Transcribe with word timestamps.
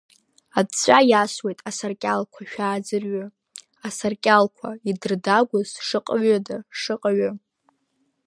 Аҵәҵәа 0.59 0.97
иасуеит 1.09 1.59
асаркьалқәа, 1.69 2.41
шәааӡырҩы, 2.51 3.23
Асаркьалқәа 3.87 4.69
идырдагәаз 4.89 5.69
шаҟаҩыда, 5.87 6.57
шаҟаҩы! 6.79 7.31